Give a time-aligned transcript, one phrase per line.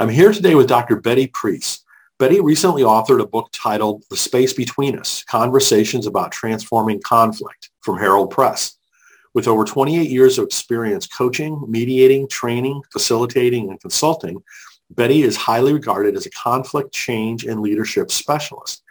[0.00, 0.98] I'm here today with Dr.
[0.98, 1.80] Betty Pries.
[2.18, 7.98] Betty recently authored a book titled The Space Between Us, Conversations About Transforming Conflict from
[7.98, 8.78] Herald Press.
[9.34, 14.42] With over 28 years of experience coaching, mediating, training, facilitating, and consulting,
[14.88, 18.82] Betty is highly regarded as a conflict change and leadership specialist.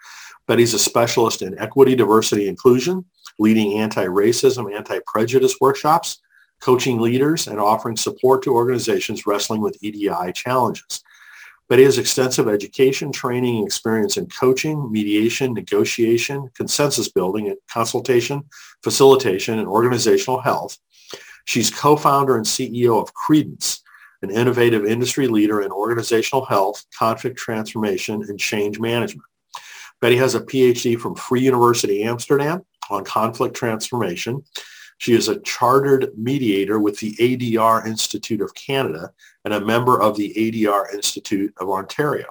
[0.46, 3.04] Betty's a specialist in equity, diversity, inclusion,
[3.40, 6.20] leading anti-racism, anti-prejudice workshops,
[6.60, 11.04] coaching leaders, and offering support to organizations wrestling with EDI challenges.
[11.70, 18.44] Betty has extensive education, training, and experience in coaching, mediation, negotiation, consensus building, consultation,
[18.84, 20.80] facilitation, and organizational health.
[21.46, 23.84] She's co-founder and CEO of Credence,
[24.24, 29.26] an innovative industry leader in organizational health, conflict transformation, and change management.
[30.02, 34.44] Betty has a PhD from Free University Amsterdam on conflict transformation
[35.00, 39.14] she is a chartered mediator with the ADR Institute of Canada
[39.46, 42.26] and a member of the ADR Institute of Ontario.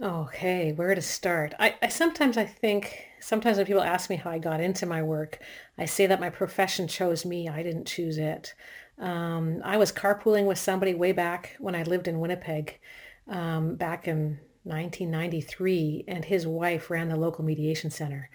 [0.00, 1.54] Okay, where to start?
[1.60, 5.04] I, I sometimes I think sometimes when people ask me how I got into my
[5.04, 5.38] work,
[5.78, 7.48] I say that my profession chose me.
[7.48, 8.54] I didn't choose it.
[8.98, 12.80] Um, I was carpooling with somebody way back when I lived in Winnipeg,
[13.28, 18.30] um, back in 1993, and his wife ran the local mediation center.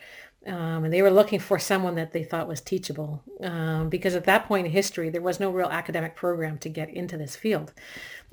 [0.45, 3.23] Um, and they were looking for someone that they thought was teachable.
[3.41, 6.89] Um, because at that point in history there was no real academic program to get
[6.89, 7.73] into this field.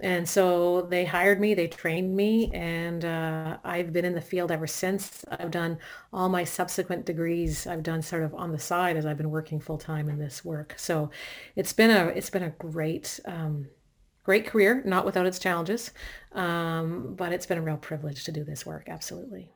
[0.00, 4.50] And so they hired me they trained me and uh, i've been in the field
[4.50, 5.24] ever since.
[5.30, 5.78] I've done
[6.12, 9.60] all my subsequent degrees i've done sort of on the side as i've been working
[9.60, 10.74] full-time in this work.
[10.78, 11.10] So
[11.54, 13.68] it's been a it's been a great um,
[14.24, 15.92] great career not without its challenges.
[16.32, 19.50] Um, but it's been a real privilege to do this work absolutely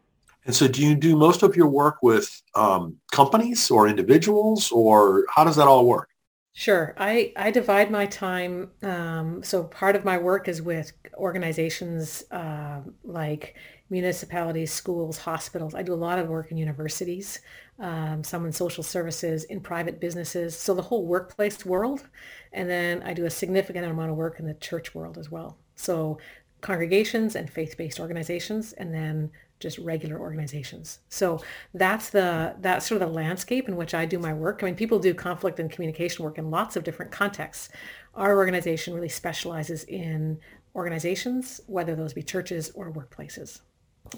[0.46, 5.24] and so do you do most of your work with um, companies or individuals or
[5.34, 6.08] how does that all work?
[6.56, 6.94] Sure.
[6.98, 8.70] I, I divide my time.
[8.82, 13.56] Um, so part of my work is with organizations uh, like
[13.90, 15.74] municipalities, schools, hospitals.
[15.74, 17.40] I do a lot of work in universities,
[17.80, 20.56] um, some in social services, in private businesses.
[20.56, 22.06] So the whole workplace world.
[22.52, 25.58] And then I do a significant amount of work in the church world as well.
[25.74, 26.18] So
[26.60, 29.30] congregations and faith-based organizations, and then
[29.64, 31.00] just regular organizations.
[31.08, 31.40] So
[31.72, 34.62] that's the that's sort of the landscape in which I do my work.
[34.62, 37.70] I mean, people do conflict and communication work in lots of different contexts.
[38.14, 40.38] Our organization really specializes in
[40.76, 43.62] organizations, whether those be churches or workplaces,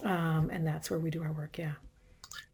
[0.02, 1.56] um, and that's where we do our work.
[1.58, 1.74] Yeah.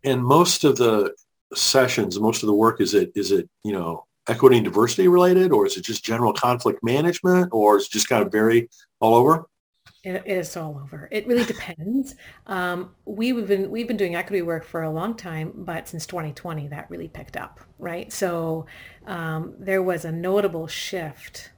[0.05, 1.15] And most of the
[1.55, 5.51] sessions, most of the work is it is it you know equity and diversity related,
[5.51, 8.69] or is it just general conflict management, or is it just kind of very
[9.01, 9.47] all over?
[10.05, 11.09] It is all over.
[11.13, 12.15] It really depends.
[12.47, 16.69] Um, we've been we've been doing equity work for a long time, but since 2020,
[16.69, 18.13] that really picked up, right?
[18.13, 18.67] So
[19.07, 21.51] um, there was a notable shift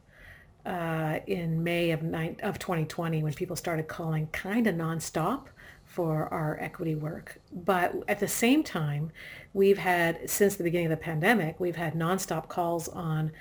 [0.67, 5.47] uh, in May of, ni- of 2020 when people started calling kind of nonstop
[5.85, 7.41] for our equity work.
[7.53, 9.13] But at the same time,
[9.53, 13.33] we've had since the beginning of the pandemic, we've had nonstop calls on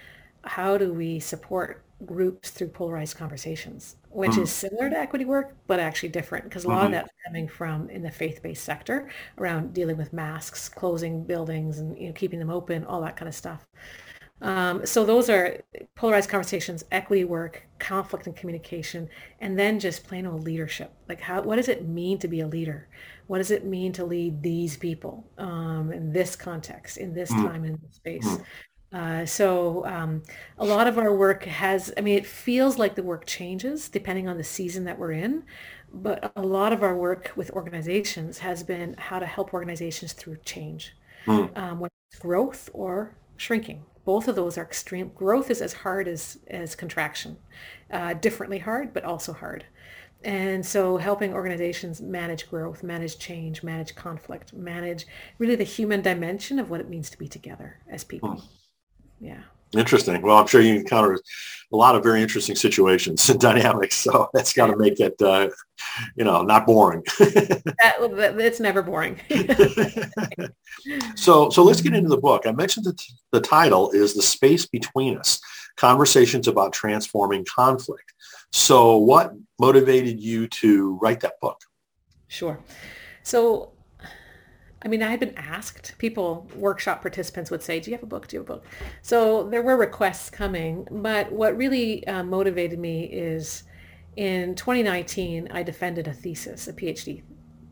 [0.44, 4.44] how do we support groups through polarized conversations, which mm.
[4.44, 6.86] is similar to equity work, but actually different because a lot mm-hmm.
[6.88, 11.98] of that's coming from in the faith-based sector around dealing with masks, closing buildings and
[11.98, 13.66] you know, keeping them open, all that kind of stuff.
[14.42, 15.62] Um, so those are
[15.96, 19.08] polarized conversations, equity work, conflict and communication,
[19.40, 20.94] and then just plain old leadership.
[21.08, 22.90] Like how, what does it mean to be a leader?
[23.28, 27.42] What does it mean to lead these people um, in this context, in this mm.
[27.48, 28.28] time, in this space?
[28.28, 28.44] Mm.
[28.94, 30.22] Uh, so um,
[30.60, 34.28] a lot of our work has, I mean, it feels like the work changes depending
[34.28, 35.44] on the season that we're in,
[35.92, 40.38] but a lot of our work with organizations has been how to help organizations through
[40.46, 40.96] change,
[41.26, 41.58] mm.
[41.58, 43.84] um, whether it's growth or shrinking.
[44.06, 45.12] Both of those are extreme.
[45.16, 47.38] Growth is as hard as, as contraction,
[47.90, 49.66] uh, differently hard, but also hard.
[50.24, 55.06] And so helping organizations manage growth, manage change, manage conflict, manage
[55.38, 58.30] really the human dimension of what it means to be together as people.
[58.30, 58.44] Mm.
[59.24, 59.40] Yeah.
[59.76, 60.22] Interesting.
[60.22, 61.18] Well, I'm sure you encounter
[61.72, 63.96] a lot of very interesting situations and dynamics.
[63.96, 65.50] So that's got to make it, uh,
[66.16, 67.04] you know, not boring.
[67.20, 69.20] that, it's never boring.
[71.16, 72.46] so, so let's get into the book.
[72.46, 75.40] I mentioned that the title is "The Space Between Us:
[75.78, 78.14] Conversations about Transforming Conflict."
[78.52, 81.60] So, what motivated you to write that book?
[82.28, 82.60] Sure.
[83.24, 83.72] So,
[84.84, 88.08] I mean, I had been asked, people, workshop participants would say, do you have a
[88.08, 88.28] book?
[88.28, 88.66] Do you have a book?
[89.02, 93.64] So there were requests coming, but what really uh, motivated me is
[94.16, 97.24] in 2019, I defended a thesis, a PhD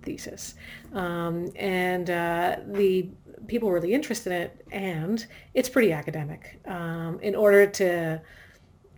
[0.03, 0.55] thesis.
[0.93, 3.09] Um, and uh, the
[3.47, 6.59] people were really interested in it, and it's pretty academic.
[6.65, 8.21] Um, in order to,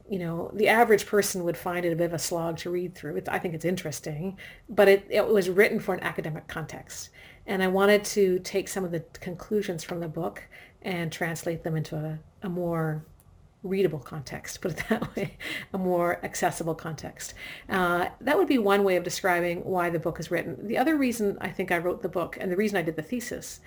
[0.09, 2.95] you know, the average person would find it a bit of a slog to read
[2.95, 3.17] through.
[3.17, 4.37] It's, I think it's interesting,
[4.69, 7.09] but it, it was written for an academic context.
[7.45, 10.43] And I wanted to take some of the conclusions from the book
[10.81, 13.05] and translate them into a, a more
[13.63, 15.37] readable context, put it that way,
[15.73, 17.33] a more accessible context.
[17.69, 20.67] Uh, that would be one way of describing why the book is written.
[20.67, 23.01] The other reason I think I wrote the book and the reason I did the
[23.01, 23.61] thesis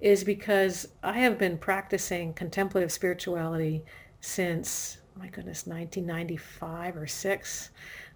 [0.00, 3.84] is because I have been practicing contemplative spirituality
[4.20, 7.70] since, oh my goodness, 1995 or 6.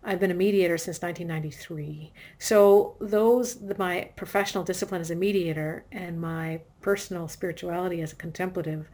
[0.06, 2.12] I've been a mediator since 1993.
[2.38, 8.88] So those, my professional discipline as a mediator and my personal spirituality as a contemplative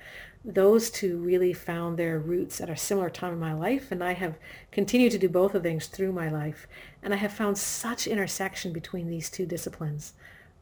[0.45, 4.15] those two really found their roots at a similar time in my life and I
[4.15, 4.39] have
[4.71, 6.67] continued to do both of things through my life
[7.03, 10.15] and I have found such intersection between these two disciplines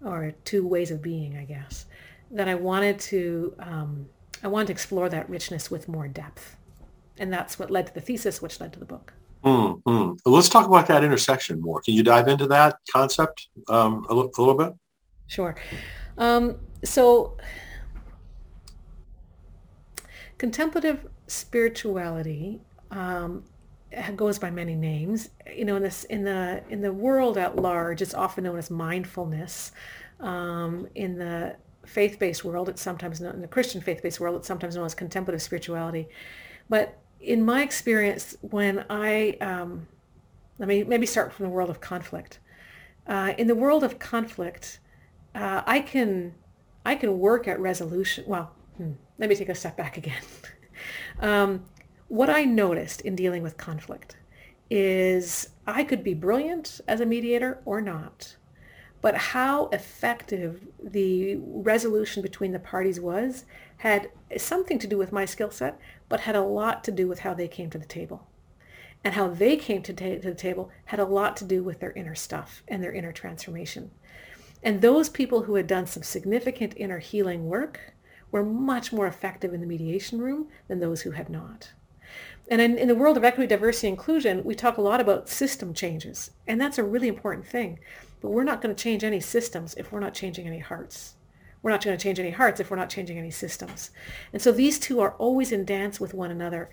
[0.04, 1.86] or two ways of being I guess
[2.30, 4.08] that I wanted to um,
[4.42, 6.56] I wanted to explore that richness with more depth
[7.16, 9.12] and that's what led to the thesis which led to the book.
[9.44, 10.30] Mm-hmm.
[10.30, 11.80] Let's talk about that intersection more.
[11.80, 14.72] Can you dive into that concept um, a, l- a little bit?
[15.26, 15.54] Sure.
[16.16, 17.36] Um, so
[20.38, 22.60] Contemplative spirituality
[22.92, 23.42] um,
[24.14, 25.30] goes by many names.
[25.52, 28.70] You know, in this in the in the world at large, it's often known as
[28.70, 29.72] mindfulness.
[30.20, 31.56] Um, in the
[31.86, 35.42] faith-based world, it's sometimes known in the Christian faith-based world, it's sometimes known as contemplative
[35.42, 36.08] spirituality.
[36.68, 39.86] But in my experience, when I um,
[40.58, 42.38] let me maybe start from the world of conflict.
[43.06, 44.80] Uh, in the world of conflict,
[45.34, 46.34] uh, I can
[46.84, 48.24] I can work at resolution.
[48.26, 48.92] Well, Hmm.
[49.18, 50.22] Let me take a step back again.
[51.20, 51.64] um,
[52.06, 54.16] what I noticed in dealing with conflict
[54.70, 58.36] is I could be brilliant as a mediator or not,
[59.00, 63.44] but how effective the resolution between the parties was
[63.78, 65.78] had something to do with my skill set,
[66.08, 68.26] but had a lot to do with how they came to the table.
[69.04, 71.78] And how they came to, ta- to the table had a lot to do with
[71.78, 73.92] their inner stuff and their inner transformation.
[74.62, 77.94] And those people who had done some significant inner healing work
[78.32, 81.72] were much more effective in the mediation room than those who had not.
[82.50, 85.74] And in, in, the world of equity, diversity, inclusion, we talk a lot about system
[85.74, 86.30] changes.
[86.46, 87.78] And that's a really important thing.
[88.20, 91.14] But we're not going to change any systems if we're not changing any hearts.
[91.62, 93.90] We're not going to change any hearts if we're not changing any systems.
[94.32, 96.70] And so these two are always in dance with one another.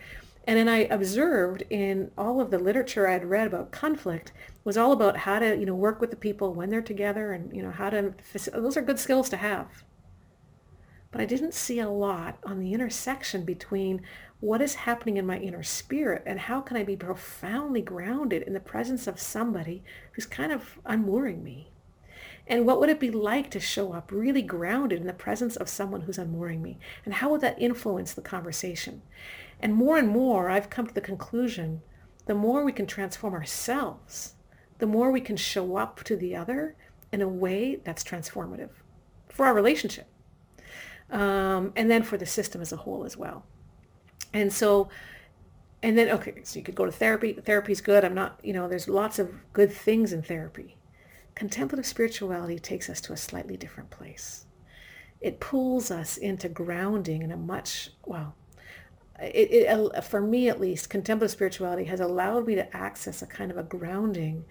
[0.47, 4.31] And then I observed in all of the literature I had read about conflict
[4.63, 7.55] was all about how to, you know, work with the people when they're together and,
[7.55, 8.13] you know, how to,
[8.53, 9.83] those are good skills to have
[11.15, 14.01] but I didn't see a lot on the intersection between
[14.45, 18.53] what is happening in my inner spirit and how can I be profoundly grounded in
[18.53, 21.71] the presence of somebody who's kind of unmooring me.
[22.45, 25.67] And what would it be like to show up really grounded in the presence of
[25.67, 26.77] someone who's unmooring me?
[27.05, 29.01] And how would that influence the conversation?
[29.59, 31.81] And more and more, I've come to the conclusion,
[32.27, 34.35] the more we can transform ourselves,
[34.77, 36.75] the more we can show up to the other
[37.11, 38.69] in a way that's transformative
[39.27, 40.07] for our relationship
[41.09, 43.43] um, and then for the system as a whole as well.
[44.35, 44.89] And so,
[45.81, 47.33] and then, okay, so you could go to therapy.
[47.33, 48.03] Therapy's good.
[48.03, 50.75] I'm not, you know, there's lots of good things in therapy.
[51.35, 54.45] Contemplative spirituality takes us to a slightly different place.
[55.21, 58.35] It pulls us into grounding in a much, well,
[59.21, 63.51] it, it, for me at least, contemplative spirituality has allowed me to access a kind
[63.51, 64.43] of a grounding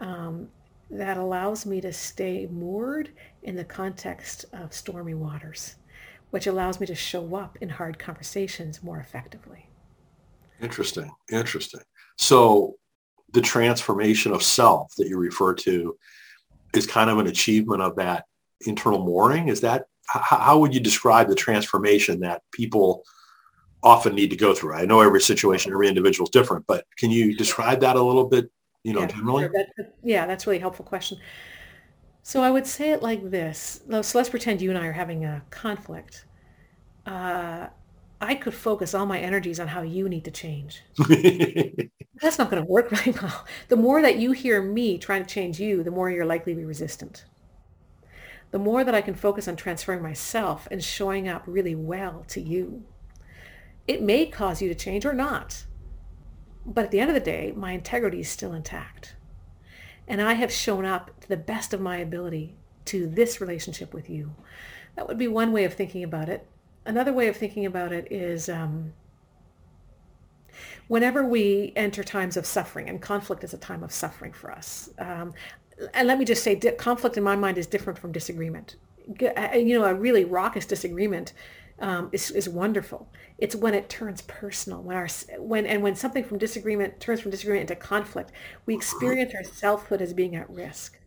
[0.00, 0.48] um,
[0.90, 3.12] that allows me to stay moored
[3.44, 5.76] in the context of stormy waters
[6.30, 9.68] which allows me to show up in hard conversations more effectively.
[10.60, 11.10] Interesting.
[11.30, 11.80] Interesting.
[12.16, 12.76] So
[13.32, 15.96] the transformation of self that you refer to
[16.74, 18.24] is kind of an achievement of that
[18.66, 19.48] internal mooring.
[19.48, 23.04] Is that how would you describe the transformation that people
[23.82, 24.74] often need to go through?
[24.74, 28.24] I know every situation, every individual is different, but can you describe that a little
[28.24, 28.50] bit,
[28.84, 29.48] you know, yeah, generally?
[29.48, 31.18] That, yeah, that's really helpful question.
[32.28, 33.80] So I would say it like this.
[33.88, 36.26] So let's pretend you and I are having a conflict.
[37.06, 37.68] Uh,
[38.20, 40.82] I could focus all my energies on how you need to change.
[42.20, 43.46] That's not going to work very well.
[43.68, 46.58] The more that you hear me trying to change you, the more you're likely to
[46.58, 47.24] be resistant.
[48.50, 52.42] The more that I can focus on transferring myself and showing up really well to
[52.42, 52.84] you,
[53.86, 55.64] it may cause you to change or not.
[56.66, 59.14] But at the end of the day, my integrity is still intact.
[60.08, 64.08] And I have shown up to the best of my ability to this relationship with
[64.08, 64.34] you.
[64.96, 66.46] That would be one way of thinking about it.
[66.84, 68.94] Another way of thinking about it is um,
[70.88, 74.90] whenever we enter times of suffering, and conflict is a time of suffering for us.
[74.98, 75.34] Um,
[75.94, 78.76] and let me just say, conflict in my mind is different from disagreement.
[79.22, 81.32] Uh, you know, a really raucous disagreement
[81.80, 83.08] um, is, is wonderful.
[83.38, 85.08] It's when it turns personal, when our
[85.38, 88.32] when and when something from disagreement turns from disagreement into conflict,
[88.66, 90.98] we experience our selfhood as being at risk.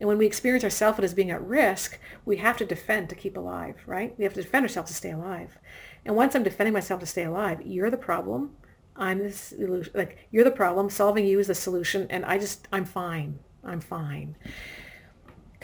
[0.00, 3.14] And when we experience our selfhood as being at risk, we have to defend to
[3.14, 4.14] keep alive, right?
[4.18, 5.58] We have to defend ourselves to stay alive.
[6.04, 8.56] And once I'm defending myself to stay alive, you're the problem.
[8.96, 9.92] I'm the solution.
[9.94, 10.90] Like you're the problem.
[10.90, 13.38] Solving you is the solution, and I just I'm fine.
[13.64, 14.36] I'm fine.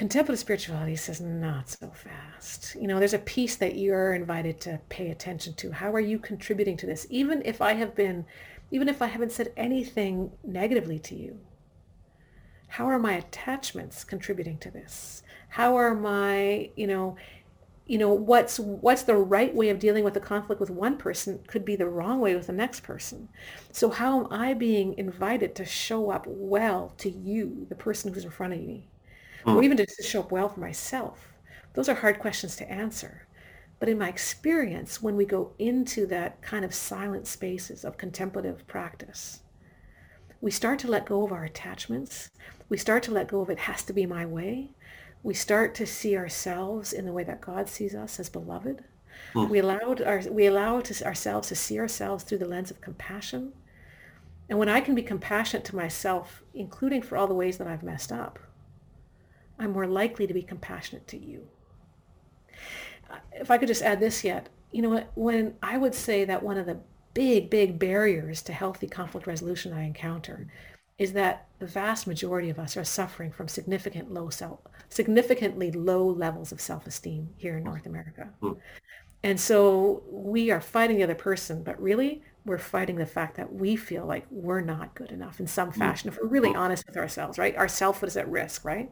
[0.01, 2.75] Contemplative spirituality says not so fast.
[2.75, 5.73] You know, there's a piece that you're invited to pay attention to.
[5.73, 7.07] How are you contributing to this?
[7.11, 8.25] Even if I have been,
[8.71, 11.39] even if I haven't said anything negatively to you,
[12.69, 15.23] how are my attachments contributing to this?
[15.51, 17.17] How are my, you know,
[17.87, 21.41] you know, what's what's the right way of dealing with a conflict with one person
[21.47, 23.29] could be the wrong way with the next person.
[23.71, 28.25] So how am I being invited to show up well to you, the person who's
[28.25, 28.90] in front of me?
[29.45, 29.55] Mm.
[29.55, 31.33] or even to show up well for myself?
[31.75, 33.27] Those are hard questions to answer.
[33.79, 38.67] But in my experience, when we go into that kind of silent spaces of contemplative
[38.67, 39.41] practice,
[40.43, 42.31] we start to let go of our attachments.
[42.69, 44.71] We start to let go of it has to be my way.
[45.23, 48.85] We start to see ourselves in the way that God sees us as beloved.
[49.35, 49.49] Mm.
[49.49, 53.53] We allowed our, we allow to, ourselves to see ourselves through the lens of compassion.
[54.49, 57.83] And when I can be compassionate to myself, including for all the ways that I've
[57.83, 58.39] messed up,
[59.61, 61.47] I'm more likely to be compassionate to you.
[63.33, 66.43] If I could just add this yet, you know what, when I would say that
[66.43, 66.79] one of the
[67.13, 70.49] big, big barriers to healthy conflict resolution I encounter
[70.99, 76.07] is that the vast majority of us are suffering from significant low self, significantly low
[76.07, 78.31] levels of self-esteem here in North America.
[78.43, 78.59] Mm.
[79.23, 83.53] And so we are fighting the other person, but really we're fighting the fact that
[83.53, 85.79] we feel like we're not good enough in some hmm.
[85.79, 86.09] fashion.
[86.09, 87.55] If we're really honest with ourselves, right?
[87.55, 88.91] Our selfhood is at risk, right?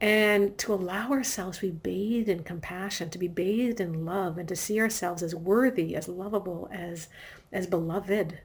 [0.00, 4.48] And to allow ourselves to be bathed in compassion, to be bathed in love, and
[4.48, 7.08] to see ourselves as worthy, as lovable, as
[7.52, 8.40] as beloved,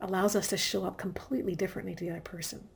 [0.00, 2.68] allows us to show up completely differently to the other person.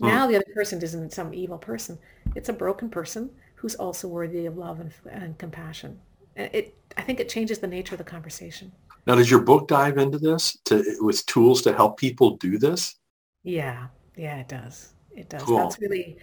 [0.00, 0.08] Mm.
[0.08, 1.98] Now the other person isn't some evil person;
[2.34, 5.98] it's a broken person who's also worthy of love and, and compassion.
[6.36, 8.70] It, I think, it changes the nature of the conversation.
[9.08, 12.94] Now, does your book dive into this to, with tools to help people do this?
[13.42, 14.92] Yeah, yeah, it does.
[15.16, 15.42] It does.
[15.42, 15.58] Cool.
[15.58, 16.18] That's really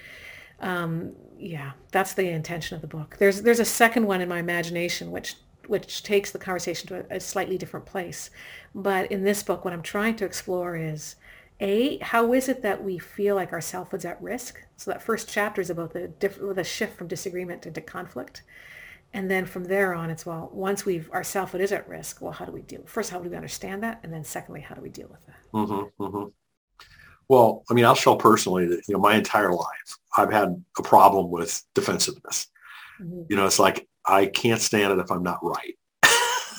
[0.65, 3.17] um, yeah, that's the intention of the book.
[3.19, 5.35] There's there's a second one in my imagination which
[5.67, 8.31] which takes the conversation to a, a slightly different place.
[8.73, 11.15] But in this book, what I'm trying to explore is
[11.59, 14.59] a how is it that we feel like our selfhood's at risk?
[14.75, 18.41] So that first chapter is about the diff- the shift from disagreement into conflict.
[19.13, 22.31] And then from there on, it's well, once we've our selfhood is at risk, well,
[22.31, 22.81] how do we deal?
[22.87, 25.35] First, how do we understand that, and then secondly, how do we deal with that?
[25.53, 26.29] Mm-hmm, mm-hmm.
[27.27, 30.83] Well, I mean, I'll show personally that, you know, my entire life, I've had a
[30.83, 32.47] problem with defensiveness.
[33.01, 33.23] Mm-hmm.
[33.29, 35.75] You know, it's like, I can't stand it if I'm not right.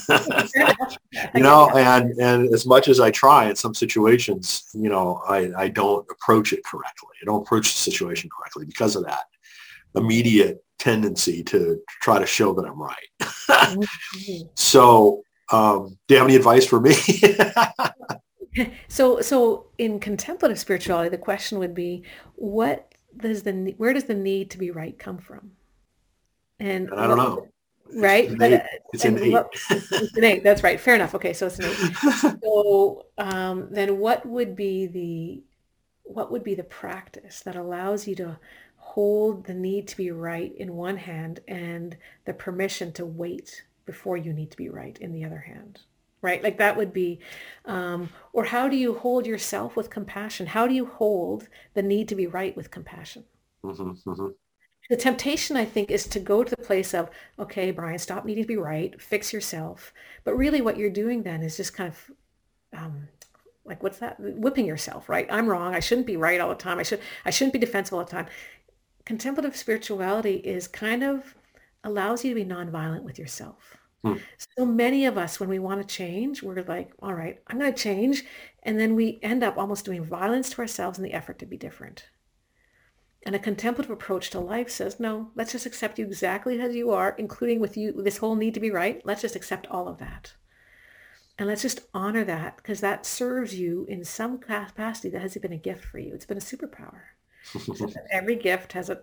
[1.35, 5.51] you know, and, and as much as I try in some situations, you know, I,
[5.57, 7.11] I don't approach it correctly.
[7.23, 9.25] I don't approach the situation correctly because of that
[9.95, 13.09] immediate tendency to try to show that I'm right.
[13.21, 14.47] mm-hmm.
[14.55, 16.95] So um, do you have any advice for me?
[18.89, 22.03] so so in contemplative spirituality the question would be
[22.35, 25.53] what does the where does the need to be right come from?
[26.59, 27.49] And i don't know.
[27.95, 28.25] Right?
[28.25, 29.33] it's innate, it's innate.
[29.33, 30.43] What, it's innate.
[30.43, 30.81] that's right.
[30.81, 31.15] Fair enough.
[31.15, 31.97] Okay so it's innate
[32.43, 35.43] so um, then what would be the
[36.03, 38.39] what would be the practice that allows you to
[38.77, 44.17] hold the need to be right in one hand and the permission to wait before
[44.17, 45.81] you need to be right in the other hand
[46.27, 46.43] right?
[46.43, 47.21] Like that would be,
[47.67, 50.49] um, or how do you hold yourself with compassion?
[50.49, 53.25] How do you hold the need to be right with compassion?
[53.65, 54.29] Mm-hmm, mm-hmm.
[54.91, 58.43] The temptation, I think, is to go to the place of, okay, Brian, stop needing
[58.43, 59.93] to be right, fix yourself.
[60.25, 62.11] But really what you're doing then is just kind of,
[62.77, 63.09] um,
[63.65, 64.17] like, what's that?
[64.19, 65.29] Whipping yourself, right?
[65.31, 65.75] I'm wrong.
[65.75, 66.81] I shouldn't be right all the time.
[66.81, 68.27] I should, I shouldn't be defensive all the time.
[69.05, 71.37] Contemplative spirituality is kind of
[71.85, 73.76] allows you to be nonviolent with yourself
[74.07, 74.19] Hmm.
[74.57, 77.73] So many of us, when we want to change, we're like, all right, I'm going
[77.73, 78.23] to change.
[78.63, 81.57] And then we end up almost doing violence to ourselves in the effort to be
[81.57, 82.07] different.
[83.25, 86.93] And a contemplative approach to life says, no, let's just accept you exactly as you
[86.93, 89.03] are, including with you, this whole need to be right.
[89.05, 90.35] Let's just accept all of that.
[91.37, 95.53] And let's just honor that because that serves you in some capacity that has been
[95.53, 96.15] a gift for you.
[96.15, 97.01] It's been a superpower.
[98.13, 99.01] every gift has a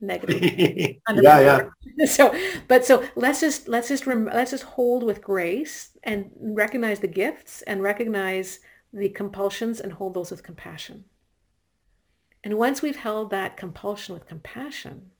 [0.00, 0.42] negative.
[1.22, 1.60] yeah, yeah.
[2.06, 2.32] So,
[2.68, 7.08] but so let's just let's just rem- let's just hold with grace and recognize the
[7.08, 8.60] gifts and recognize
[8.92, 11.06] the compulsions and hold those with compassion.
[12.44, 15.10] And once we've held that compulsion with compassion,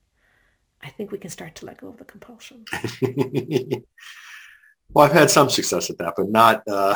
[0.82, 2.64] I think we can start to let go of the compulsion.
[4.94, 6.94] well, I've had some success at that, but not uh,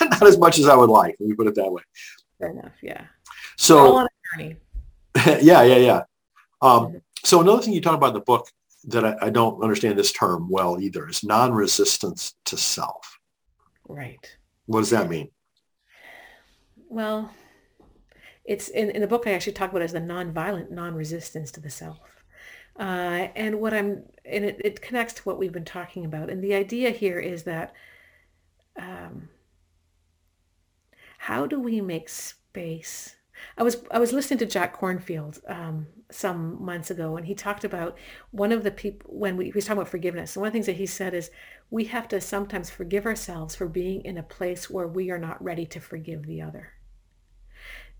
[0.00, 1.16] not as much as I would like.
[1.18, 1.82] Let me put it that way.
[2.38, 2.72] Fair enough.
[2.82, 3.04] Yeah.
[3.56, 4.06] So.
[4.38, 6.02] yeah, yeah, yeah.
[6.62, 7.00] Um.
[7.24, 8.50] So another thing you talk about in the book
[8.84, 13.18] that I, I don't understand this term well either is non-resistance to self.
[13.88, 14.36] Right.
[14.66, 15.30] What does that mean?
[16.88, 17.30] Well,
[18.44, 21.70] it's in, in the book I actually talk about as the non-violent non-resistance to the
[21.70, 21.98] self.
[22.78, 26.28] Uh, and what I'm, and it, it connects to what we've been talking about.
[26.28, 27.72] And the idea here is that
[28.78, 29.28] um,
[31.18, 33.16] how do we make space?
[33.56, 37.64] I was I was listening to Jack Kornfield um, some months ago, and he talked
[37.64, 37.96] about
[38.30, 40.36] one of the people when we he was talking about forgiveness.
[40.36, 41.30] And one of the things that he said is
[41.70, 45.42] we have to sometimes forgive ourselves for being in a place where we are not
[45.42, 46.72] ready to forgive the other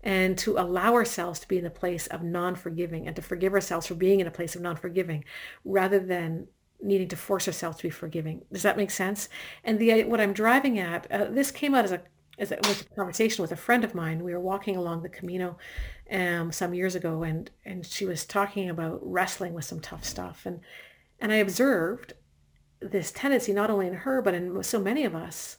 [0.05, 3.87] and to allow ourselves to be in a place of non-forgiving and to forgive ourselves
[3.87, 5.25] for being in a place of non-forgiving
[5.65, 6.47] rather than
[6.81, 8.45] needing to force ourselves to be forgiving.
[8.53, 9.29] Does that make sense?
[9.63, 12.03] And the what I'm driving at, uh, this came out as a
[12.37, 14.23] as a, with a conversation with a friend of mine.
[14.23, 15.57] We were walking along the Camino
[16.11, 20.45] um, some years ago, and and she was talking about wrestling with some tough stuff,
[20.45, 20.59] and
[21.19, 22.13] and I observed
[22.81, 25.57] this tendency not only in her but in so many of us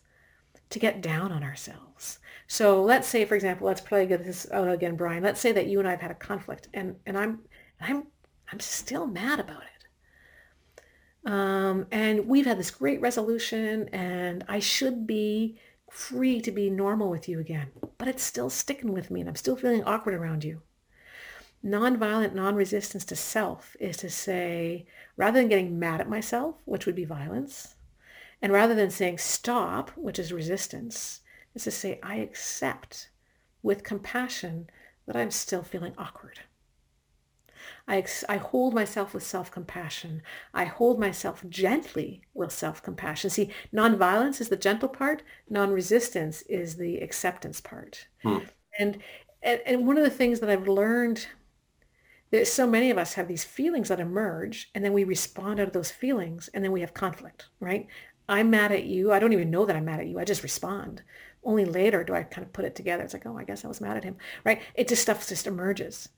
[0.70, 4.96] to get down on ourselves so let's say, for example, let's play this out again,
[4.96, 5.22] Brian.
[5.22, 7.40] Let's say that you and I have had a conflict, and and I'm
[7.80, 8.06] I'm
[8.50, 11.30] I'm still mad about it.
[11.30, 15.58] Um, and we've had this great resolution, and I should be
[15.96, 19.34] free to be normal with you again, but it's still sticking with me, and I'm
[19.34, 20.60] still feeling awkward around you.
[21.64, 24.86] Nonviolent non-resistance to self is to say,
[25.16, 27.76] rather than getting mad at myself, which would be violence,
[28.42, 31.20] and rather than saying stop, which is resistance,
[31.54, 33.08] is to say, I accept
[33.62, 34.68] with compassion
[35.06, 36.40] that I'm still feeling awkward.
[37.86, 40.22] I, ex- I hold myself with self-compassion.
[40.54, 43.30] I hold myself gently with self-compassion.
[43.30, 45.22] See, nonviolence is the gentle part.
[45.48, 48.06] Non-resistance is the acceptance part.
[48.22, 48.38] Hmm.
[48.78, 48.98] And,
[49.42, 51.26] and, and one of the things that I've learned
[52.30, 55.68] that so many of us have these feelings that emerge and then we respond out
[55.68, 57.86] of those feelings and then we have conflict, right?
[58.28, 59.12] I'm mad at you.
[59.12, 60.18] I don't even know that I'm mad at you.
[60.18, 61.02] I just respond
[61.46, 63.04] only later do I kind of put it together.
[63.04, 64.60] It's like, oh, I guess I was mad at him, right?
[64.74, 66.08] It just stuff just emerges.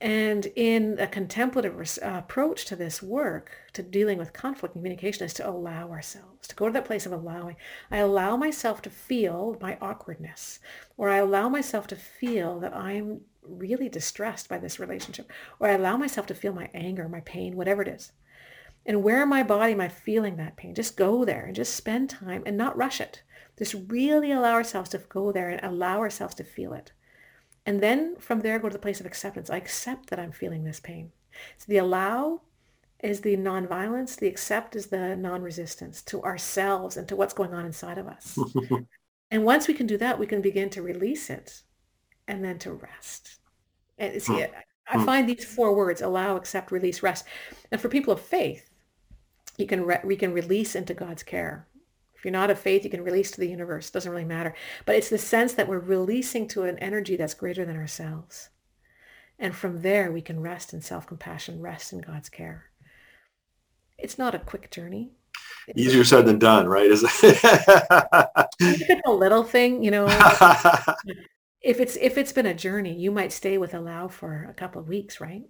[0.00, 5.24] And in a contemplative uh, approach to this work, to dealing with conflict and communication,
[5.24, 7.56] is to allow ourselves, to go to that place of allowing.
[7.90, 10.60] I allow myself to feel my awkwardness,
[10.96, 15.72] or I allow myself to feel that I'm really distressed by this relationship, or I
[15.72, 18.12] allow myself to feel my anger, my pain, whatever it is.
[18.86, 20.76] And where in my body am I feeling that pain?
[20.76, 23.22] Just go there and just spend time and not rush it.
[23.58, 26.92] Just really allow ourselves to go there and allow ourselves to feel it.
[27.68, 29.50] And then from there, go to the place of acceptance.
[29.50, 31.12] I accept that I'm feeling this pain.
[31.58, 32.40] So the allow
[33.02, 34.16] is the nonviolence.
[34.16, 38.38] The accept is the non-resistance to ourselves and to what's going on inside of us.
[39.30, 41.60] and once we can do that, we can begin to release it
[42.26, 43.36] and then to rest.
[43.98, 44.54] And see, hmm.
[44.90, 45.04] I hmm.
[45.04, 47.26] find these four words, allow, accept, release, rest.
[47.70, 48.70] And for people of faith,
[49.58, 51.66] you can re- we can release into God's care.
[52.18, 53.88] If you're not of faith, you can release to the universe.
[53.88, 54.52] It doesn't really matter.
[54.84, 58.48] But it's the sense that we're releasing to an energy that's greater than ourselves.
[59.38, 62.64] And from there, we can rest in self-compassion, rest in God's care.
[63.96, 65.12] It's not a quick journey.
[65.68, 66.90] It's Easier said than done, right?
[66.90, 67.10] Is it?
[68.60, 70.06] it's a little thing, you know.
[71.60, 74.80] if it's if it's been a journey, you might stay with allow for a couple
[74.80, 75.42] of weeks, right?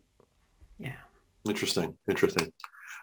[0.78, 0.96] Yeah.
[1.46, 1.96] Interesting.
[2.08, 2.52] Interesting.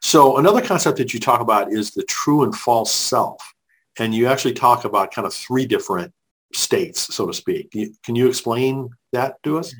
[0.01, 3.54] So another concept that you talk about is the true and false self
[3.99, 6.13] and you actually talk about kind of three different
[6.53, 7.71] states, so to speak.
[8.03, 9.73] Can you explain that to us?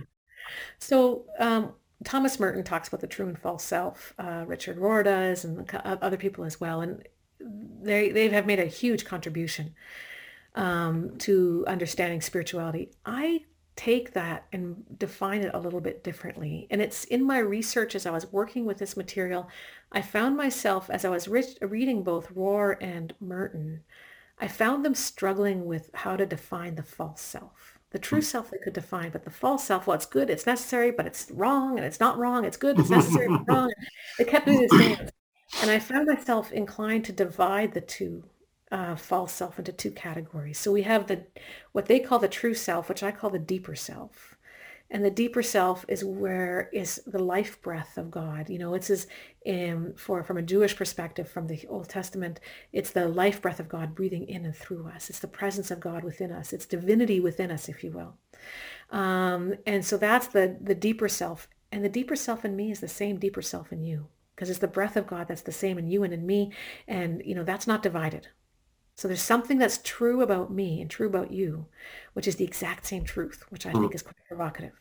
[0.80, 1.74] So um,
[2.04, 4.14] Thomas Merton talks about the true and false self.
[4.18, 7.08] Uh, Richard Rohr does, and other people as well, and
[7.40, 9.74] they they have made a huge contribution
[10.56, 12.92] um, to understanding spirituality.
[13.06, 16.68] I take that and define it a little bit differently.
[16.70, 19.50] And it's in my research as I was working with this material,
[19.92, 23.84] I found myself as I was re- reading both Rohr and Merton,
[24.40, 27.80] I found them struggling with how to define the false self.
[27.92, 28.24] The true hmm.
[28.24, 31.32] self they could define, but the false self, well, it's good, it's necessary, but it's
[31.32, 33.72] wrong, and it's not wrong, it's good, it's necessary, but wrong.
[34.18, 35.12] They kept doing this dance.
[35.62, 38.24] And I found myself inclined to divide the two
[38.76, 40.60] uh, false self into two categories.
[40.60, 41.24] So we have the
[41.72, 44.36] what they call the true self, which I call the deeper self.
[44.92, 48.50] And the deeper self is where is the life breath of God.
[48.50, 49.08] You know, it's as
[49.48, 52.42] um, for from a Jewish perspective, from the Old Testament,
[52.74, 55.10] it's the life breath of God breathing in and through us.
[55.10, 56.52] It's the presence of God within us.
[56.52, 58.18] It's divinity within us, if you will.
[58.92, 61.48] Um, and so that's the the deeper self.
[61.72, 64.60] And the deeper self in me is the same deeper self in you because it's
[64.60, 66.52] the breath of God that's the same in you and in me.
[66.88, 68.28] And, you know, that's not divided.
[68.96, 71.68] So there's something that's true about me and true about you,
[72.14, 73.82] which is the exact same truth, which I mm.
[73.82, 74.74] think is quite provocative.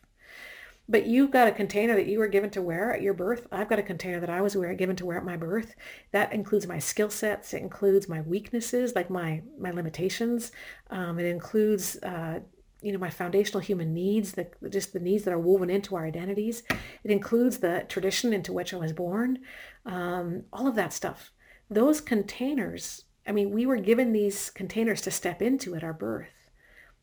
[0.88, 3.46] But you've got a container that you were given to wear at your birth.
[3.50, 5.74] I've got a container that I was wear, given to wear at my birth.
[6.12, 7.54] That includes my skill sets.
[7.54, 10.52] It includes my weaknesses, like my my limitations.
[10.90, 12.40] Um, it includes uh,
[12.84, 16.04] you know, my foundational human needs, the, just the needs that are woven into our
[16.04, 16.62] identities.
[17.02, 19.38] It includes the tradition into which I was born,
[19.86, 21.32] um, all of that stuff.
[21.70, 26.50] Those containers, I mean, we were given these containers to step into at our birth,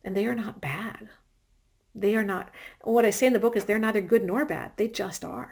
[0.03, 1.09] and they are not bad.
[1.93, 2.49] They are not,
[2.81, 4.71] what I say in the book is they're neither good nor bad.
[4.77, 5.51] They just are.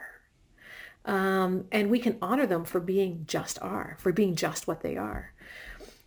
[1.04, 4.96] Um, and we can honor them for being just are, for being just what they
[4.96, 5.32] are.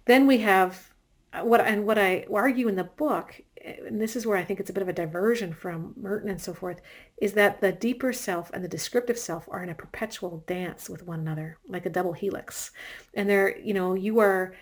[0.06, 0.94] Then we have
[1.42, 4.70] what and what I argue in the book and this is where I think it's
[4.70, 6.82] a bit of a diversion from Merton and so forth,
[7.18, 11.06] is that the deeper self and the descriptive self are in a perpetual dance with
[11.06, 12.72] one another, like a double helix.
[13.14, 14.54] And they're, you know, you are,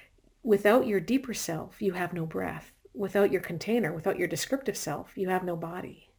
[0.44, 2.72] without your deeper self, you have no breath.
[2.94, 6.10] Without your container, without your descriptive self, you have no body.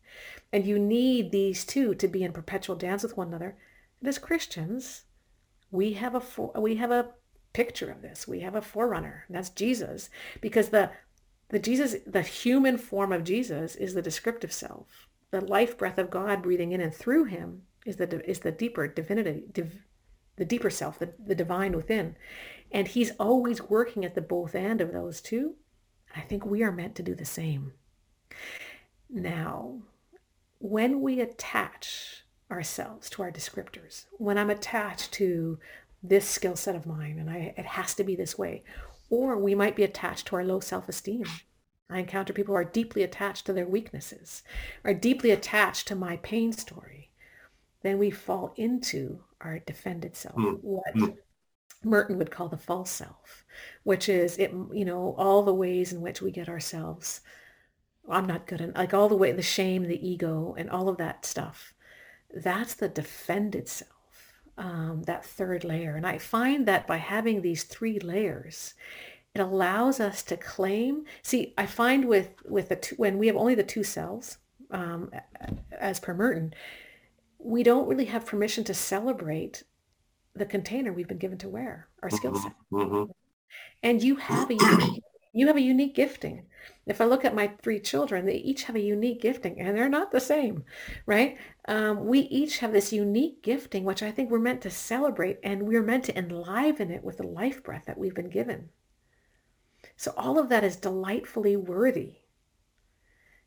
[0.53, 3.57] And you need these two to be in perpetual dance with one another.
[4.01, 5.03] And as Christians,
[5.71, 7.11] we have a we have a
[7.53, 8.27] picture of this.
[8.27, 10.91] We have a forerunner, and that's Jesus, because the
[11.53, 15.09] the Jesus, the human form of Jesus is the descriptive self.
[15.31, 18.89] The life breath of God breathing in and through him is the is the deeper
[18.89, 19.85] divinity, div,
[20.37, 22.17] the deeper self, the, the divine within.
[22.71, 25.57] And he's always working at the both end of those two.
[26.17, 27.75] I think we are meant to do the same.
[29.11, 29.83] Now,
[30.59, 35.59] when we attach ourselves to our descriptors, when I'm attached to
[36.03, 38.65] this skill set of mine and I, it has to be this way,
[39.13, 41.27] or we might be attached to our low self-esteem.
[41.91, 44.43] I encounter people who are deeply attached to their weaknesses,
[44.85, 47.11] are deeply attached to my pain story.
[47.83, 50.59] Then we fall into our defended self, mm.
[50.63, 51.15] what mm.
[51.85, 53.45] Merton would call the false self,
[53.83, 57.21] which is it, you know, all the ways in which we get ourselves.
[58.09, 60.97] I'm not good, and like all the way, the shame, the ego, and all of
[60.97, 61.75] that stuff.
[62.35, 63.92] That's the defended self
[64.59, 65.97] um, that third layer.
[65.97, 68.75] And I find that by having these three layers,
[69.35, 71.05] it allows us to claim.
[71.23, 74.39] See, I find with with the two, when we have only the two cells,
[74.71, 75.11] um,
[75.79, 76.55] as per Merton,
[77.39, 79.65] we don't really have permission to celebrate
[80.35, 82.53] the container we've been given to wear, our skill set.
[82.73, 83.11] Mm-hmm.
[83.83, 86.47] And you have a unique, you have a unique gifting.
[86.87, 89.89] If I look at my three children, they each have a unique gifting and they're
[89.89, 90.65] not the same,
[91.07, 91.39] right?
[91.67, 95.63] Um, we each have this unique gifting, which I think we're meant to celebrate and
[95.63, 98.69] we're meant to enliven it with the life breath that we've been given.
[99.97, 102.17] So all of that is delightfully worthy.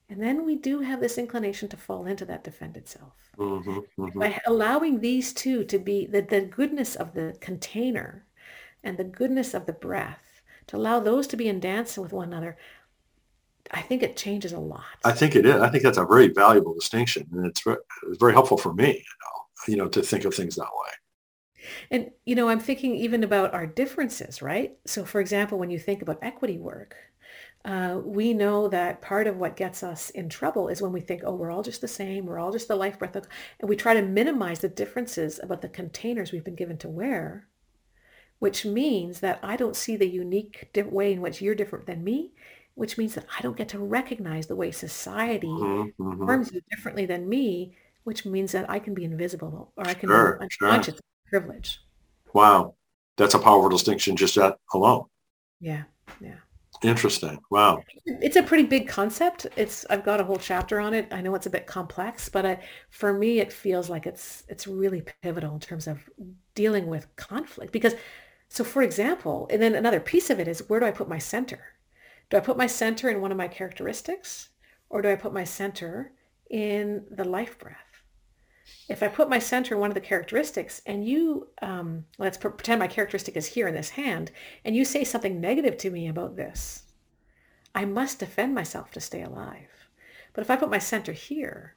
[0.09, 3.13] And then we do have this inclination to fall into that defended self.
[3.37, 4.19] Mm-hmm, mm-hmm.
[4.19, 8.25] By allowing these two to be the, the goodness of the container
[8.83, 10.24] and the goodness of the breath,
[10.67, 12.57] to allow those to be in dance with one another,
[13.71, 14.83] I think it changes a lot.
[15.03, 15.61] I think it is.
[15.61, 18.87] I think that's a very valuable distinction, and it's very, it's very helpful for me,
[18.87, 20.91] you know, you know, to think of things that way.
[21.89, 24.77] And you know, I'm thinking even about our differences, right?
[24.85, 26.95] So, for example, when you think about equity work,
[27.65, 31.23] uh, we know that part of what gets us in trouble is when we think,
[31.25, 33.25] oh, we're all just the same, we're all just the life breath, of,
[33.59, 37.47] and we try to minimize the differences about the containers we've been given to wear,
[38.39, 42.31] which means that I don't see the unique way in which you're different than me,
[42.75, 46.55] which means that I don't get to recognize the way society mm-hmm, mm-hmm.
[46.55, 50.37] you differently than me, which means that I can be invisible or I can sure,
[50.37, 51.01] be unconscious sure.
[51.41, 51.81] privilege.
[52.33, 52.75] Wow.
[53.17, 55.05] That's a powerful distinction just that alone.
[55.61, 55.83] Yeah.
[56.19, 56.35] Yeah.
[56.83, 57.39] Interesting.
[57.49, 57.81] Wow.
[58.05, 59.47] It's a pretty big concept.
[59.55, 61.07] It's I've got a whole chapter on it.
[61.11, 64.67] I know it's a bit complex, but I, for me it feels like it's it's
[64.67, 66.09] really pivotal in terms of
[66.53, 67.95] dealing with conflict because
[68.49, 71.17] so for example, and then another piece of it is where do I put my
[71.17, 71.59] center?
[72.29, 74.49] Do I put my center in one of my characteristics
[74.89, 76.13] or do I put my center
[76.49, 77.77] in the life breath?
[78.87, 82.79] If I put my center in one of the characteristics and you, um, let's pretend
[82.79, 84.31] my characteristic is here in this hand,
[84.63, 86.83] and you say something negative to me about this,
[87.75, 89.89] I must defend myself to stay alive.
[90.33, 91.75] But if I put my center here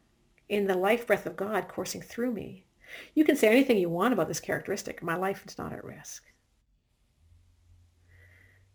[0.48, 2.66] in the life breath of God coursing through me,
[3.14, 5.02] you can say anything you want about this characteristic.
[5.02, 6.24] My life is not at risk.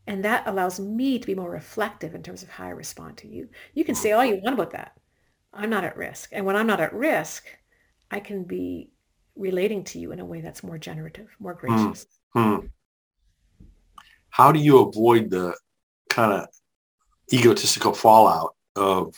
[0.06, 3.28] And that allows me to be more reflective in terms of how I respond to
[3.28, 3.50] you.
[3.74, 4.98] You can say all you want about that.
[5.54, 6.30] I'm not at risk.
[6.34, 7.46] And when I'm not at risk,
[8.12, 8.90] I can be
[9.36, 11.68] relating to you in a way that's more generative, more hmm.
[11.68, 12.06] gracious.
[12.34, 12.58] Hmm.
[14.30, 15.56] How do you avoid the
[16.10, 16.48] kind of
[17.32, 19.16] egotistical fallout of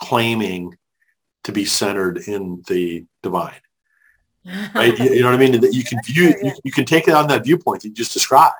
[0.00, 0.74] claiming
[1.44, 3.60] to be centered in the divine?
[4.74, 4.98] Right?
[4.98, 5.60] you, know what I mean?
[5.60, 8.14] That you can view, you, you can take it on that viewpoint that you just
[8.14, 8.54] described,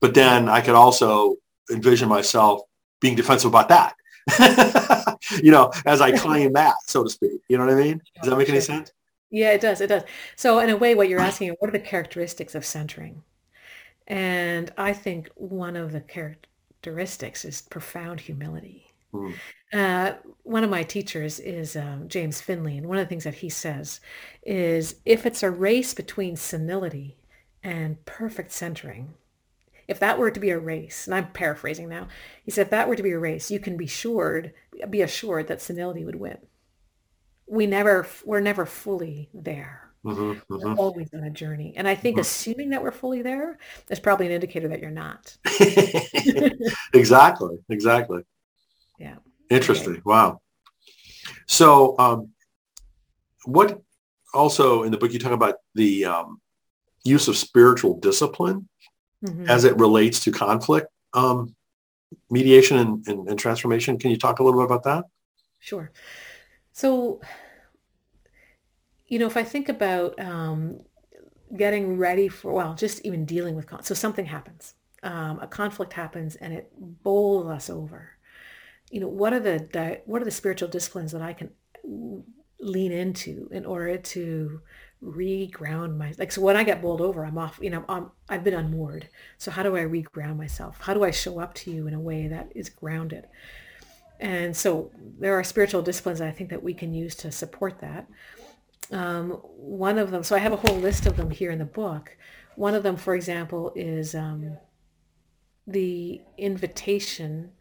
[0.00, 1.36] but then I could also
[1.70, 2.62] envision myself
[3.00, 3.94] being defensive about that.
[5.42, 7.40] you know, as I claim that, so to speak.
[7.48, 8.02] You know what I mean?
[8.20, 8.92] Does that make any sense?
[9.30, 9.80] Yeah, it does.
[9.80, 10.04] It does.
[10.36, 13.22] So in a way, what you're asking, what are the characteristics of centering?
[14.06, 18.86] And I think one of the characteristics is profound humility.
[19.12, 19.34] Mm.
[19.72, 20.12] Uh,
[20.44, 23.48] one of my teachers is um, James Finley, and one of the things that he
[23.48, 24.00] says
[24.42, 27.16] is if it's a race between senility
[27.62, 29.14] and perfect centering,
[29.88, 32.08] if that were to be a race, and I'm paraphrasing now,
[32.44, 34.52] he said if that were to be a race, you can be assured,
[34.90, 36.36] be assured that senility would win.
[37.46, 39.90] We never we're never fully there.
[40.04, 40.78] Mm-hmm, we're mm-hmm.
[40.78, 41.72] always on a journey.
[41.76, 42.20] And i think mm-hmm.
[42.20, 43.58] assuming that we're fully there
[43.90, 45.36] is probably an indicator that you're not.
[46.92, 48.22] Exactly exactly.
[48.98, 49.16] Yeah.
[49.50, 50.02] Interesting okay.
[50.04, 50.40] wow.
[51.46, 52.28] So um,
[53.44, 53.80] what
[54.34, 56.40] also in the book you talk about the um,
[57.04, 58.68] use of spiritual discipline
[59.24, 59.48] mm-hmm.
[59.48, 61.54] as it relates to conflict um,
[62.30, 65.04] mediation and, and, and transformation can you talk a little bit about that
[65.60, 65.90] sure
[66.78, 67.20] so,
[69.08, 70.78] you know, if I think about um,
[71.56, 75.92] getting ready for, well, just even dealing with, con- so something happens, um, a conflict
[75.92, 78.10] happens and it bowls us over.
[78.92, 81.50] You know, what are the di- what are the spiritual disciplines that I can
[82.60, 84.60] lean into in order to
[85.02, 88.42] reground my like so when I get bowled over I'm off you know I'm, I've
[88.42, 91.86] been unmoored so how do I reground myself how do I show up to you
[91.86, 93.26] in a way that is grounded
[94.20, 98.06] and so there are spiritual disciplines I think that we can use to support that.
[98.90, 101.64] Um, one of them, so I have a whole list of them here in the
[101.64, 102.16] book.
[102.56, 104.56] One of them, for example, is um,
[105.66, 107.52] the invitation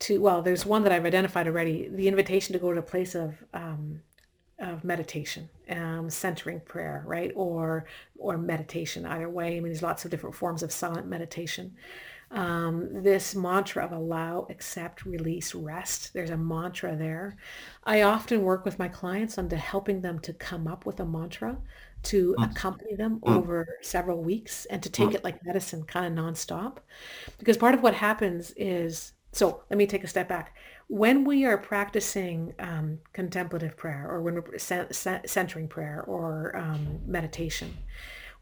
[0.00, 3.14] to, well, there's one that I've identified already, the invitation to go to a place
[3.14, 4.00] of, um,
[4.58, 7.32] of meditation, um, centering prayer, right?
[7.34, 7.86] Or,
[8.18, 9.48] or meditation either way.
[9.48, 11.74] I mean, there's lots of different forms of silent meditation
[12.34, 16.12] um, this mantra of allow, accept, release, rest.
[16.12, 17.36] There's a mantra there.
[17.84, 21.04] I often work with my clients on to helping them to come up with a
[21.04, 21.56] mantra
[22.04, 22.50] to mm.
[22.50, 23.36] accompany them mm.
[23.36, 25.14] over several weeks and to take mm.
[25.14, 26.78] it like medicine kind of nonstop.
[27.38, 30.56] Because part of what happens is, so let me take a step back.
[30.88, 37.78] When we are practicing um, contemplative prayer or when we're centering prayer or um, meditation,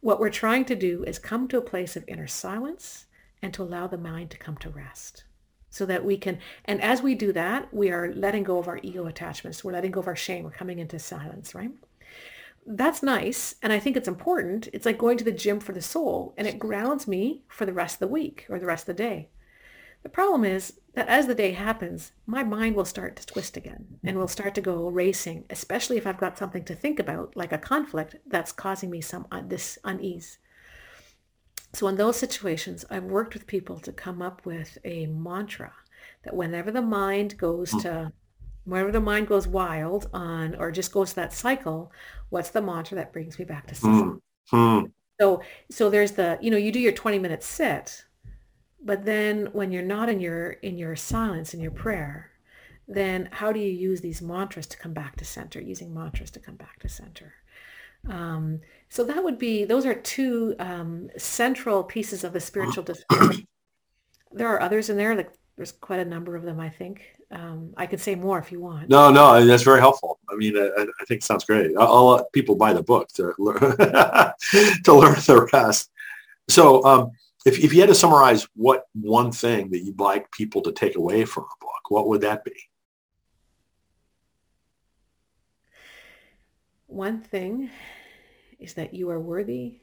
[0.00, 3.06] what we're trying to do is come to a place of inner silence
[3.40, 5.24] and to allow the mind to come to rest
[5.70, 8.80] so that we can and as we do that we are letting go of our
[8.82, 9.62] ego attachments.
[9.62, 10.44] We're letting go of our shame.
[10.44, 11.70] We're coming into silence right?
[12.66, 14.68] That's nice and i think it's important.
[14.72, 17.72] It's like going to the gym for the soul and it grounds me for the
[17.72, 19.28] rest of the week or the rest of the day
[20.02, 23.86] the problem is that as the day happens my mind will start to twist again
[24.04, 27.52] and will start to go racing especially if i've got something to think about like
[27.52, 30.38] a conflict that's causing me some uh, this unease
[31.74, 35.72] so in those situations, I've worked with people to come up with a mantra
[36.24, 37.78] that whenever the mind goes hmm.
[37.80, 38.12] to,
[38.64, 41.90] whenever the mind goes wild on, or just goes to that cycle,
[42.28, 44.20] what's the mantra that brings me back to mm.
[44.52, 44.92] Mm.
[45.20, 48.04] So, so there's the, you know, you do your 20 minute sit,
[48.84, 52.30] but then when you're not in your, in your silence, in your prayer,
[52.88, 56.40] then how do you use these mantras to come back to center, using mantras to
[56.40, 57.34] come back to center?
[58.08, 63.46] Um, so that would be, those are two um, central pieces of the spiritual discipline.
[64.32, 67.02] there are others in there, like there's quite a number of them, I think.
[67.30, 68.88] Um, I could say more if you want.
[68.88, 70.18] No, no, that's very helpful.
[70.28, 71.70] I mean, I, I think it sounds great.
[71.78, 75.90] I'll, I'll, let people buy the book to learn, to learn the rest.
[76.48, 77.12] So um,
[77.44, 80.96] if, if you had to summarize what one thing that you'd like people to take
[80.96, 82.54] away from the book, what would that be?
[86.86, 87.70] One thing
[88.58, 89.80] is that you are worthy,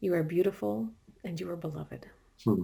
[0.00, 0.90] you are beautiful,
[1.24, 2.06] and you are beloved.
[2.44, 2.62] Hmm.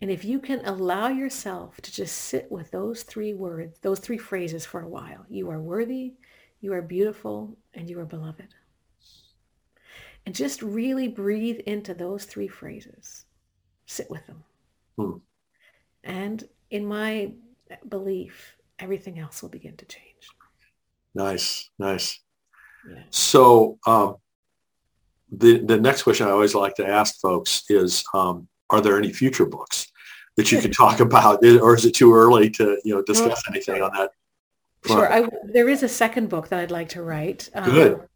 [0.00, 4.18] And if you can allow yourself to just sit with those three words, those three
[4.18, 6.14] phrases for a while, you are worthy,
[6.60, 8.54] you are beautiful, and you are beloved.
[10.28, 13.24] And just really breathe into those three phrases.
[13.86, 14.44] Sit with them.
[14.98, 15.16] Hmm.
[16.04, 17.32] And in my
[17.88, 20.28] belief, everything else will begin to change.
[21.14, 22.20] Nice, nice.
[23.08, 24.16] So um,
[25.32, 29.14] the the next question I always like to ask folks is, um, are there any
[29.14, 29.90] future books
[30.36, 33.80] that you can talk about, or is it too early to you know discuss anything
[33.80, 34.10] on that?
[34.82, 35.00] Front?
[35.00, 37.48] Sure, I, there is a second book that I'd like to write.
[37.64, 38.06] Good.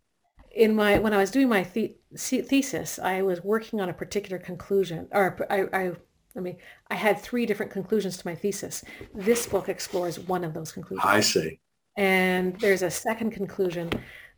[0.54, 4.38] In my when I was doing my the, thesis, I was working on a particular
[4.38, 5.92] conclusion, or I, I
[6.36, 6.56] I mean,
[6.90, 8.84] I had three different conclusions to my thesis.
[9.14, 11.04] This book explores one of those conclusions.
[11.06, 11.60] I see.
[11.96, 13.90] And there's a second conclusion.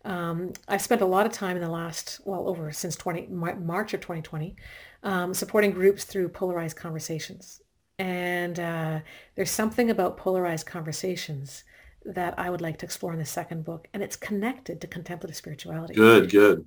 [0.04, 3.94] Um, I've spent a lot of time in the last, well, over since 20, March
[3.94, 4.56] of 2020,
[5.02, 7.60] um, supporting groups through polarized conversations.
[7.98, 9.00] And uh,
[9.36, 11.64] there's something about polarized conversations
[12.04, 15.36] that I would like to explore in the second book, and it's connected to contemplative
[15.36, 15.94] spirituality.
[15.94, 16.66] Good, good.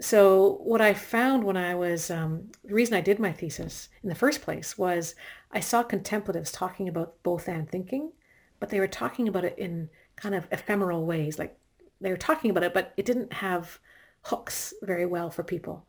[0.00, 4.08] So what I found when I was, um, the reason I did my thesis in
[4.08, 5.14] the first place was
[5.52, 8.12] I saw contemplatives talking about both and thinking,
[8.60, 11.38] but they were talking about it in kind of ephemeral ways.
[11.38, 11.58] Like
[12.00, 13.78] they were talking about it, but it didn't have
[14.22, 15.84] hooks very well for people.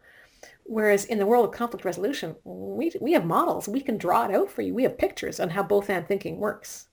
[0.63, 3.67] Whereas in the world of conflict resolution, we, we have models.
[3.67, 4.73] We can draw it out for you.
[4.73, 6.88] We have pictures on how both and thinking works.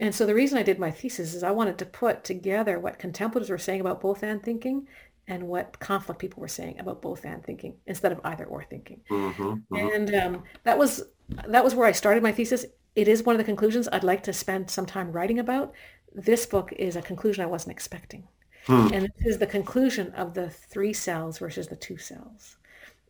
[0.00, 2.98] And so the reason I did my thesis is I wanted to put together what
[2.98, 4.88] contemplatives were saying about both and thinking
[5.28, 9.02] and what conflict people were saying about both and thinking instead of either or thinking.
[9.10, 9.76] Mm-hmm, mm-hmm.
[9.76, 11.04] And um, that was
[11.46, 12.64] that was where I started my thesis.
[12.96, 15.74] It is one of the conclusions I'd like to spend some time writing about.
[16.12, 18.26] This book is a conclusion I wasn't expecting.
[18.64, 18.88] Hmm.
[18.92, 22.56] And this is the conclusion of the three cells versus the two cells.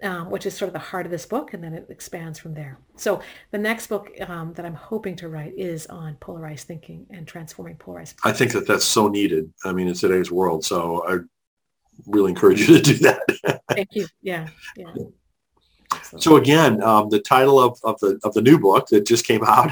[0.02, 2.54] Um, which is sort of the heart of this book, and then it expands from
[2.54, 2.78] there.
[2.96, 7.28] So the next book um, that I'm hoping to write is on polarized thinking and
[7.28, 8.16] transforming polarized.
[8.24, 9.52] I think that that's so needed.
[9.62, 10.64] I mean, in today's world.
[10.64, 11.18] So I
[12.06, 13.62] really encourage you to do that.
[13.70, 14.06] Thank you.
[14.22, 14.48] Yeah.
[14.74, 14.94] Yeah.
[16.18, 19.44] So again, um, the title of, of the of the new book that just came
[19.44, 19.70] out,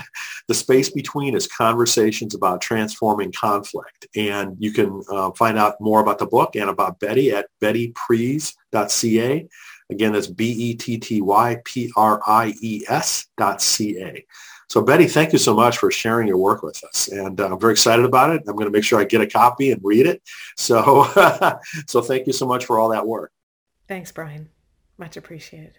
[0.48, 6.00] "The Space Between," is conversations about transforming conflict, and you can uh, find out more
[6.00, 9.48] about the book and about Betty at bettypries.ca.
[9.90, 14.24] Again, that's B E T T Y P R I E S dot C A.
[14.68, 17.08] So Betty, thank you so much for sharing your work with us.
[17.08, 18.42] And uh, I'm very excited about it.
[18.46, 20.22] I'm going to make sure I get a copy and read it.
[20.56, 21.04] So,
[21.86, 23.32] so thank you so much for all that work.
[23.86, 24.50] Thanks, Brian.
[24.98, 25.78] Much appreciated.